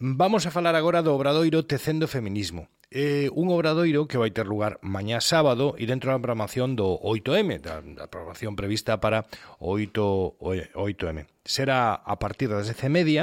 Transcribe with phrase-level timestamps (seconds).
[0.00, 2.70] Vamos a falar agora do obradoiro Tecendo Feminismo.
[2.86, 7.58] É un obradoiro que vai ter lugar mañá sábado e dentro da programación do 8M,
[7.58, 9.26] da, da programación prevista para
[9.58, 11.26] o 8, 8M.
[11.42, 13.22] Será a partir das 10 e media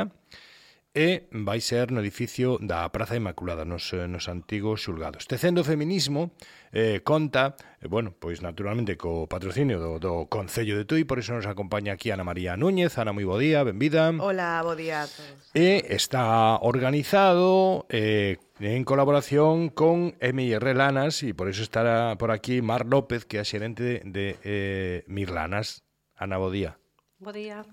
[0.95, 5.27] e vai ser no edificio da Praza Inmaculada nos, eh, nos antigos xulgados.
[5.27, 6.31] Tecendo feminismo
[6.71, 11.35] eh, conta, eh, bueno, pois naturalmente co patrocinio do, do Concello de Tui, por iso
[11.35, 12.95] nos acompaña aquí Ana María Núñez.
[12.95, 14.15] Ana, moi bo día, benvida.
[14.15, 15.51] Hola, bo día a todos.
[15.51, 22.63] E está organizado eh, en colaboración con MIR Lanas e por iso estará por aquí
[22.63, 25.83] Mar López, que é a xerente de, de eh, Mirlanas.
[26.15, 26.79] Ana, bo día.
[27.19, 27.67] Bo día.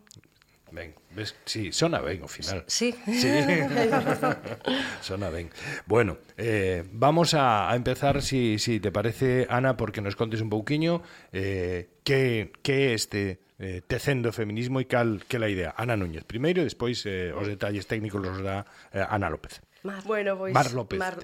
[0.73, 2.65] Ben, ves, sí, sona ben ao final.
[2.67, 2.97] Sí.
[3.05, 3.29] sí.
[5.01, 5.51] sona ben.
[5.87, 10.49] Bueno, eh, vamos a, a empezar, si, si te parece, Ana, porque nos contes un
[10.49, 15.71] pouquiño eh, que, que este eh, tecendo feminismo e cal que la idea.
[15.77, 19.63] Ana Núñez primeiro e despois eh, os detalles técnicos los da eh, Ana López.
[19.83, 20.03] Mar.
[20.05, 20.55] Bueno, pois...
[20.55, 20.99] Mar López.
[20.99, 21.19] Mar...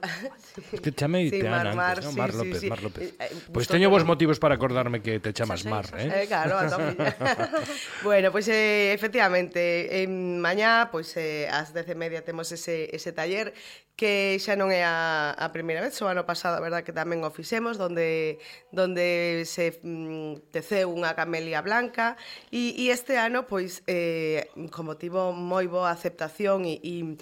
[0.73, 2.13] Es que chamei sí, Mar, antes, Mar, no?
[2.13, 2.69] Mar sí, López, sí, sí.
[2.69, 3.03] Mar López.
[3.05, 6.23] Eh, eh pois teño vos motivos para acordarme que te chamas sí, Mar, eh?
[6.23, 6.67] eh claro, a
[8.03, 13.13] Bueno, pois pues, eh, efectivamente, en mañá, pois pues, eh, ás 10:30 temos ese, ese
[13.13, 13.55] taller
[13.99, 17.27] que xa non é a, a primeira vez, o ano pasado, a verdad que tamén
[17.27, 18.39] o fixemos, donde,
[18.71, 22.15] donde se mm, teceu unha camelia blanca,
[22.55, 27.19] e, e este ano, pois, eh, con motivo moi boa aceptación e, e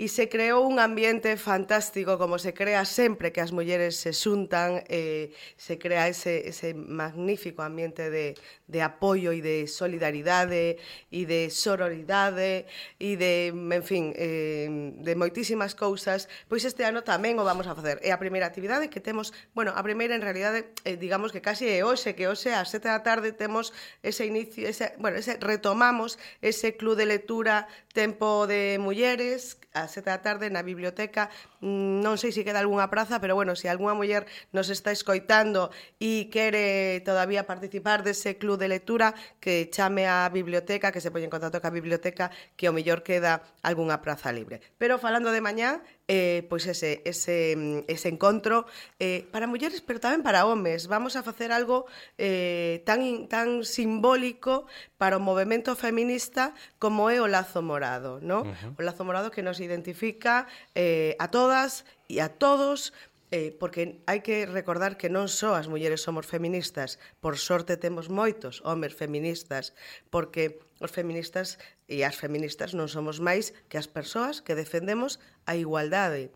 [0.00, 4.80] e se creou un ambiente fantástico como se crea sempre que as mulleres se xuntan,
[4.88, 5.28] eh,
[5.60, 8.32] se crea ese, ese magnífico ambiente de,
[8.64, 10.80] de apoio e de solidaridade
[11.12, 12.64] e de sororidade
[12.96, 14.72] e de, en fin, eh,
[15.04, 18.00] de moitísimas cousas, pois este ano tamén o vamos a facer.
[18.00, 21.68] É a primeira actividade que temos, bueno, a primeira en realidade, eh, digamos que casi
[21.68, 26.16] é hoxe, que hoxe ás sete da tarde temos ese inicio, ese, bueno, ese retomamos
[26.40, 31.26] ese club de lectura Tempo de Mulleres, a das sete da tarde na biblioteca.
[31.58, 35.74] Mm, non sei se queda algunha praza, pero bueno, se algunha muller nos está escoitando
[35.98, 41.26] e quere todavía participar dese club de lectura, que chame a biblioteca, que se poña
[41.26, 44.62] en contacto ca biblioteca, que o mellor queda algunha praza libre.
[44.78, 48.66] Pero falando de mañá, eh, pois ese, ese, mm, ese encontro
[48.98, 50.90] eh, para mulleres, pero tamén para homes.
[50.90, 51.86] Vamos a facer algo
[52.18, 54.66] eh, tan, tan simbólico
[54.98, 56.50] para o movimento feminista
[56.82, 58.42] como é o lazo morado, no?
[58.42, 58.74] Uh -huh.
[58.74, 62.90] O lazo morado que nos identifica eh, a todas e a todos
[63.30, 68.10] eh, porque hai que recordar que non só as mulleres somos feministas, por sorte temos
[68.10, 69.70] moitos homes feministas,
[70.10, 75.54] porque os feministas e as feministas non somos máis que as persoas que defendemos a
[75.54, 76.34] igualdade.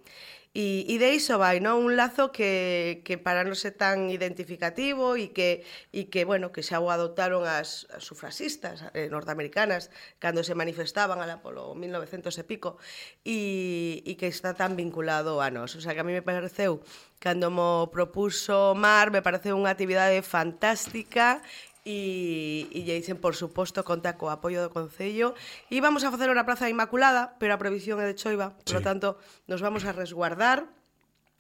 [0.55, 1.83] E, e de iso vai, non?
[1.83, 6.63] Un lazo que, que para non ser tan identificativo e que, e que, bueno, que
[6.63, 9.91] xa o adoptaron as, as sufrasistas eh, norteamericanas
[10.23, 12.79] cando se manifestaban ala polo 1900 e pico
[13.27, 15.75] e, e que está tan vinculado a nós.
[15.75, 16.87] O sea, que a mí me pareceu,
[17.19, 21.43] cando mo propuso Mar, me pareceu unha actividade fantástica
[21.85, 25.37] e, e lle dicen, por suposto, conta co apoio do Concello.
[25.69, 28.73] E vamos a facer unha praza inmaculada, pero a previsión é de choiva, sí.
[28.73, 29.09] por lo tanto,
[29.45, 30.65] nos vamos a resguardar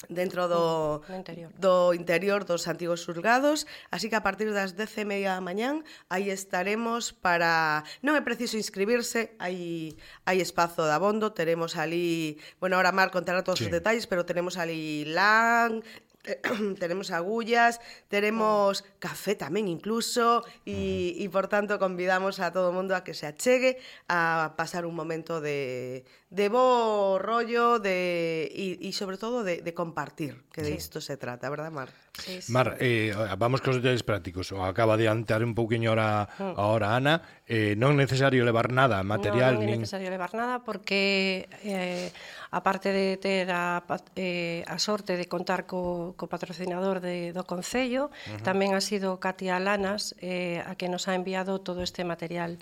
[0.08, 1.50] dentro do, mm, do, interior.
[1.56, 5.84] do interior dos antigos surgados, así que a partir das 10 e media da mañán
[6.12, 7.84] aí estaremos para...
[8.04, 9.96] Non é preciso inscribirse, hai,
[10.28, 12.36] hai espazo de abondo, teremos ali...
[12.60, 13.66] Bueno, ahora Mar contará todos sí.
[13.68, 15.80] os detalles, pero tenemos ali LAN,
[16.80, 18.86] tenemos agullas, tenemos oh.
[18.98, 23.28] café tamén incluso e, e por tanto convidamos a todo o mundo a que se
[23.28, 23.76] achegue
[24.08, 29.72] a pasar un momento de, de bo rollo de, e, e sobre todo de, de
[29.76, 30.72] compartir que sí.
[30.72, 31.92] de isto se trata, verdad Mar?
[32.16, 32.52] Sí, sí.
[32.52, 36.54] Mar, eh, vamos cos detalles prácticos acaba de antear un pouquiño ahora, mm.
[36.56, 39.60] ahora Ana eh, non necesario levar nada material.
[39.60, 40.16] Non, non é necesario nin...
[40.16, 42.08] levar nada porque eh,
[42.48, 43.84] aparte de ter a,
[44.16, 48.40] eh, a sorte de contar co, co patrocinador de, do Concello, uh -huh.
[48.40, 52.56] tamén ha sido Katia Lanas eh, a que nos ha enviado todo este material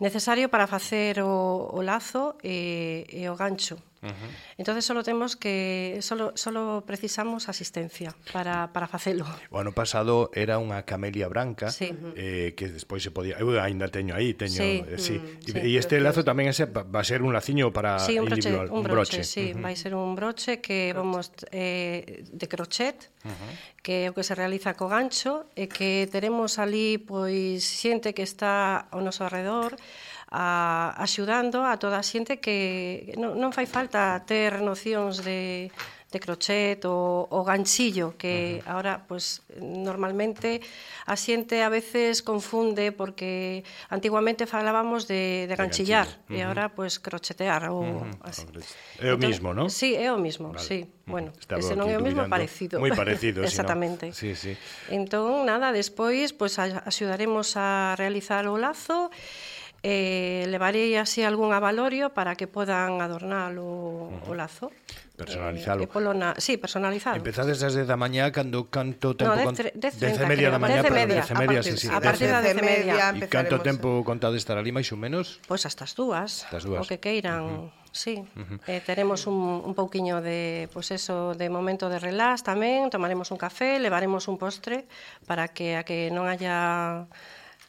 [0.00, 4.30] necesario para facer o, o lazo e, e o gancho Uh -huh.
[4.56, 9.26] Entonces solo temos que solo solo precisamos asistencia para para facelo.
[9.50, 11.92] O ano pasado era unha camelia branca sí.
[12.16, 15.20] eh que despois se podía, eu aínda teño aí, teño, sí, eh, sí.
[15.20, 18.24] Mm, sí e este lazo tamén ese va a ser un laciño para sí, un
[18.24, 19.20] broche, individual, un broche, un broche.
[19.24, 19.64] Sí, uh -huh.
[19.68, 23.52] vai ser un broche que vamos eh de crochet, uh -huh.
[23.84, 28.24] que é o que se realiza co gancho e que teremos ali pois xente que
[28.24, 29.76] está ao noso arredor
[30.30, 35.74] a, axudando a toda a xente que non, non fai falta ter nocións de,
[36.10, 38.70] de crochet ou o ganchillo que uh -huh.
[38.70, 40.62] ahora pues normalmente
[41.06, 46.38] a xente a veces confunde porque antiguamente falábamos de, de ganchillar de uh -huh.
[46.38, 48.26] e ahora pues crochetear ou uh -huh.
[48.26, 48.46] así.
[49.02, 49.66] É o mismo, non?
[49.66, 50.62] Sí, é o mismo, vale.
[50.62, 50.86] sí.
[51.10, 52.78] Bueno, Estaba ese non é o mismo parecido.
[52.78, 54.14] Moi parecido, Exactamente.
[54.14, 54.14] Sino...
[54.14, 54.52] Sí, sí.
[54.94, 59.10] Entón, nada, despois, pois pues, axudaremos a realizar o lazo
[59.82, 64.30] eh, levarei así algún avalorio para que podan adornar o, uh -huh.
[64.30, 64.68] o lazo.
[65.16, 65.84] Personalizalo.
[65.84, 66.32] Eh, polo na...
[66.40, 67.16] Sí, personalizado.
[67.16, 69.36] Empezades desde da mañá, cando canto tempo...
[69.36, 71.88] No, dez, dez, dez e media da mañá, perdón, dez media, sí, sí.
[71.92, 75.40] A partir da dez media E canto tempo contade estar ali, máis ou menos?
[75.44, 76.80] Pois hasta as dúas, as dúas.
[76.80, 77.44] o que queiran.
[77.44, 77.78] Uh -huh.
[77.92, 78.58] Sí, uh -huh.
[78.70, 79.36] eh, teremos un,
[79.66, 84.38] un pouquiño de, pues eso, de momento de relax tamén, tomaremos un café, levaremos un
[84.38, 84.86] postre
[85.26, 87.10] para que a que non haya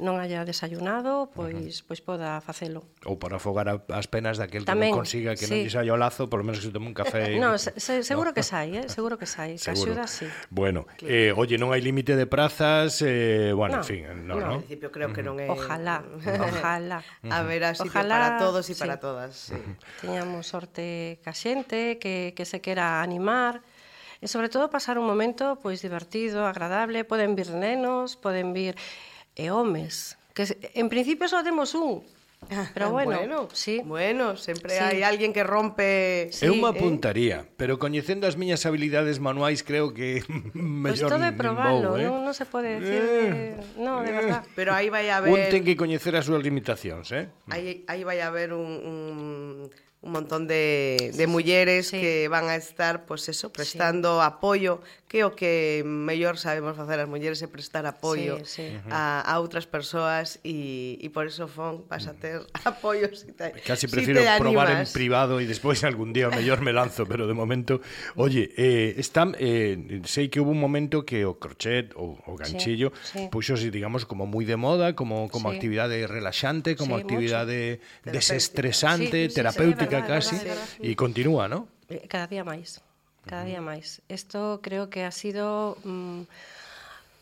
[0.01, 1.87] non haya desayunado, pois uh -huh.
[1.87, 2.89] pois poda facelo.
[3.05, 5.53] Ou para afogar as penas daquel que non consiga que sí.
[5.53, 7.37] non lle saia o lazo, polo menos que se tome un café.
[7.37, 8.35] Eh, no, se, se, seguro no.
[8.35, 8.89] que sai, eh?
[8.89, 9.61] seguro que sai.
[9.61, 10.25] Axuda, sí.
[10.49, 11.13] Bueno, claro.
[11.13, 14.41] eh, oye, non hai límite de prazas, eh, bueno, no, en fin, no, no.
[14.41, 14.51] no.
[14.65, 15.45] principio creo que non é.
[15.47, 16.01] Ojalá,
[16.49, 17.05] ojalá.
[17.29, 18.81] A ver, así ojalá, para todos e sí.
[18.81, 19.59] para todas, sí.
[20.01, 23.61] Teñamos sorte ca xente que que se quera animar
[24.21, 28.77] e sobre todo pasar un momento pois divertido, agradable, poden vir nenos, poden vir
[29.35, 30.17] e homes.
[30.33, 32.03] Que en principio só temos un,
[32.49, 33.81] ah, Pero ah, bueno, bueno, sí.
[33.85, 34.83] bueno sempre sí.
[34.83, 36.31] hai alguén que rompe...
[36.33, 37.49] Sí, é unha puntaría, eh?
[37.59, 40.25] pero coñecendo as miñas habilidades manuais creo que
[40.57, 42.09] mellor pues de probalo, eh?
[42.09, 43.35] non, non se pode decir eh, que...
[43.77, 44.17] No, de eh.
[44.17, 44.41] verdad.
[44.57, 45.29] Pero aí vai haber...
[45.29, 47.29] Un ten que coñecer as súas limitacións, eh?
[47.53, 49.69] Aí, aí vai haber un, un,
[50.01, 52.01] un montón de, de mulleres sí.
[52.01, 54.25] que van a estar, pues eso, prestando sí.
[54.25, 54.81] apoio,
[55.11, 58.87] que o que mellor sabemos facer as mulleres é prestar apoio sí, sí.
[58.87, 63.51] A, a outras persoas e, e por eso Fon vas a ter apoio si te,
[63.67, 67.27] Casi prefiro si te probar en privado e despois algún día mellor me lanzo, pero
[67.27, 67.83] de momento
[68.15, 72.95] oye, eh, están, eh, sei que hubo un momento que o crochet ou o ganchillo
[73.03, 73.27] sí, sí.
[73.27, 75.59] puxo digamos, como moi de moda, como, como sí.
[75.59, 78.15] actividade relaxante, como sí, actividade mucho.
[78.15, 80.35] desestresante, sí, sí, terapéutica sí, verdad, casi,
[80.79, 81.67] e continúa, ¿no?
[81.91, 82.79] Eh, cada día máis
[83.25, 84.01] cada día máis.
[84.09, 86.21] Isto creo que ha sido, mm,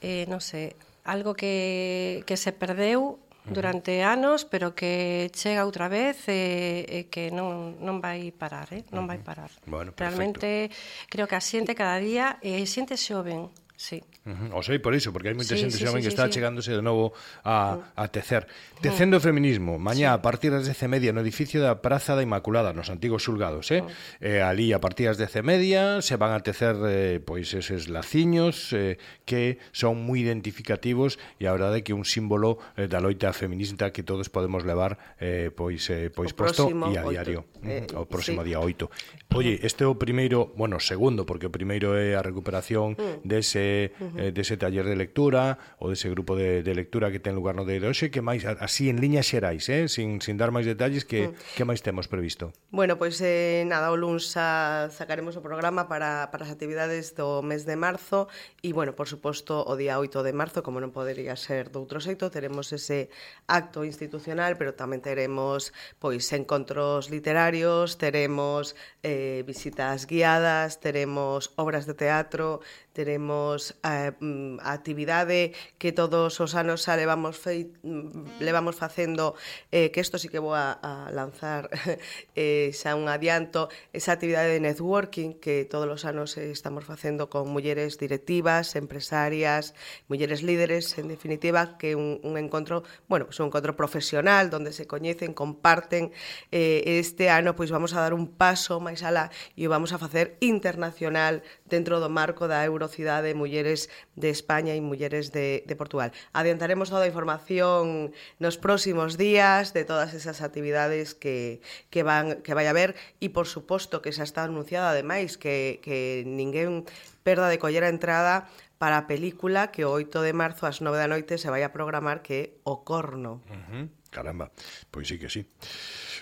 [0.02, 3.20] eh, non sei, algo que, que se perdeu
[3.50, 8.30] durante anos, pero que chega outra vez e, eh, e eh, que non, non vai
[8.30, 8.86] parar, eh?
[8.94, 9.50] non vai parar.
[9.66, 10.04] Bueno, perfecto.
[10.06, 10.70] Realmente
[11.10, 13.50] creo que a xente cada día, e eh, xente xoven,
[13.80, 14.04] Sí.
[14.26, 14.58] Uh -huh.
[14.60, 16.28] O sei por iso, porque hai moita sí, xente sí, xoven sí, que sí, está
[16.28, 16.36] sí.
[16.36, 17.16] chegándose de novo
[17.48, 18.44] a, a tecer.
[18.84, 20.20] Tecendo o feminismo, mañá sí.
[20.20, 23.88] a partir das 10 media no edificio da Praza da Inmaculada, nos antigos xulgados, eh?
[24.20, 28.76] Eh ali a partir das 10 media se van a tecer eh, pois eses laciños
[28.76, 33.96] eh, que son moi identificativos e a verdade que un símbolo eh, da loita feminista
[33.96, 37.48] que todos podemos levar eh, pois eh, pois o posto e a diario.
[37.64, 38.52] Eh, o próximo sí.
[38.52, 39.40] día 8.
[39.40, 43.24] Oye, este é o primeiro, bueno, segundo, porque o primeiro é a recuperación mm.
[43.24, 44.20] dese Eh, ese, uh -huh.
[44.20, 47.64] eh, dese taller de lectura ou dese grupo de, de lectura que ten lugar no
[47.66, 49.88] de hoxe que máis, así en liñas xerais, eh?
[49.88, 51.56] sin, sin dar máis detalles que, mm.
[51.56, 55.88] que máis temos previsto Bueno, pois pues, eh, nada, o luns a, sacaremos o programa
[55.88, 58.28] para, para as actividades do mes de marzo
[58.66, 62.34] e bueno, por suposto, o día 8 de marzo como non podería ser doutro xeito
[62.34, 63.14] teremos ese
[63.46, 65.72] acto institucional pero tamén teremos
[66.02, 68.74] pois encontros literarios teremos
[69.06, 72.62] eh, visitas guiadas teremos obras de teatro,
[73.00, 79.40] teremos a, a actividade que todos os anos xa levamos, fei, mm, levamos facendo,
[79.72, 81.72] eh, que isto sí que vou a, a lanzar
[82.36, 87.48] eh, xa un adianto, esa actividade de networking que todos os anos estamos facendo con
[87.48, 89.72] mulleres directivas, empresarias,
[90.12, 94.92] mulleres líderes, en definitiva, que un, un encontro, bueno, pues un encontro profesional donde se
[94.92, 96.12] coñecen, comparten.
[96.52, 100.02] Eh, este ano pois vamos a dar un paso máis alá e o vamos a
[100.04, 105.62] facer internacional dentro do marco da Euro Sociedade de Mulleres de España e Mulleres de,
[105.70, 106.10] de Portugal.
[106.34, 108.10] Adiantaremos toda a información
[108.42, 111.62] nos próximos días de todas esas actividades que,
[111.94, 116.26] que, van, que vai haber e, por suposto, que xa está anunciada, ademais, que, que
[116.26, 116.90] ninguén
[117.22, 120.96] perda de coller a entrada para a película que o 8 de marzo ás 9
[120.98, 123.44] da noite se vai a programar que é O Corno.
[123.52, 123.86] Uh -huh.
[124.10, 124.50] Caramba,
[124.90, 125.46] pois sí que sí.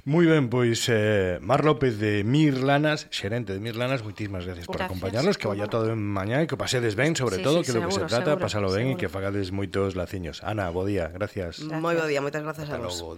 [0.04, 4.84] Moi ben, pois eh, Mar López de Mirlanas, xerente de Mirlanas, moitísimas gracias, gracias por
[4.84, 7.72] acompañarnos, que vaya todo ben mañá e que pasedes ben, sobre sí, todo, sí, que
[7.78, 10.44] seguro, lo que se trata, seguro, pasalo ben e que fagades moitos laciños.
[10.44, 11.64] Ana, bo día, gracias.
[11.64, 11.80] gracias.
[11.80, 13.00] Moi bo día, moitas grazas Hasta a vos.
[13.00, 13.16] Logo.